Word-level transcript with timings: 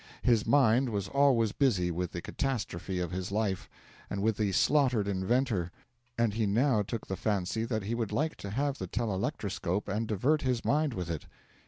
His 0.23 0.47
mind 0.47 0.89
was 0.89 1.07
always 1.07 1.51
busy 1.51 1.91
with 1.91 2.11
the 2.11 2.23
catastrophe 2.23 2.97
of 2.97 3.11
his 3.11 3.31
life, 3.31 3.69
and 4.09 4.23
with 4.23 4.37
the 4.37 4.51
slaughtered 4.51 5.07
inventor, 5.07 5.71
and 6.17 6.33
he 6.33 6.47
now 6.47 6.81
took 6.81 7.05
the 7.05 7.15
fancy 7.15 7.65
that 7.65 7.83
he 7.83 7.93
would 7.93 8.11
like 8.11 8.35
to 8.37 8.49
have 8.49 8.79
the 8.79 8.87
telelectroscope 8.87 9.87
and 9.87 10.07
divert 10.07 10.41
his 10.41 10.65
mind 10.65 10.95
with 10.95 11.11
it. 11.11 11.27